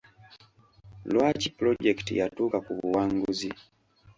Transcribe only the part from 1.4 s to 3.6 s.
pulojekiti yatuuka ku buwanguzi?